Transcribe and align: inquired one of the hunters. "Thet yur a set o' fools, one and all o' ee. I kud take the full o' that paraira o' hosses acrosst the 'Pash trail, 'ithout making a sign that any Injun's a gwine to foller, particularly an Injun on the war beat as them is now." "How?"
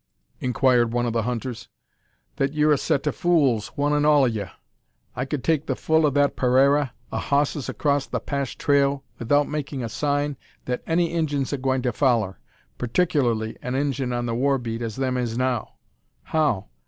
inquired 0.39 0.91
one 0.93 1.05
of 1.05 1.13
the 1.13 1.21
hunters. 1.21 1.69
"Thet 2.37 2.55
yur 2.55 2.71
a 2.71 2.77
set 2.79 3.05
o' 3.07 3.11
fools, 3.11 3.67
one 3.77 3.93
and 3.93 4.03
all 4.03 4.23
o' 4.23 4.27
ee. 4.27 4.45
I 5.15 5.25
kud 5.25 5.43
take 5.43 5.67
the 5.67 5.75
full 5.75 6.07
o' 6.07 6.09
that 6.09 6.35
paraira 6.35 6.89
o' 7.11 7.19
hosses 7.19 7.69
acrosst 7.69 8.09
the 8.09 8.19
'Pash 8.19 8.57
trail, 8.57 9.03
'ithout 9.19 9.47
making 9.47 9.83
a 9.83 9.89
sign 9.89 10.37
that 10.65 10.81
any 10.87 11.13
Injun's 11.13 11.53
a 11.53 11.57
gwine 11.59 11.83
to 11.83 11.91
foller, 11.93 12.39
particularly 12.79 13.57
an 13.61 13.75
Injun 13.75 14.11
on 14.11 14.25
the 14.25 14.33
war 14.33 14.57
beat 14.57 14.81
as 14.81 14.95
them 14.95 15.17
is 15.17 15.37
now." 15.37 15.73
"How?" 16.23 16.65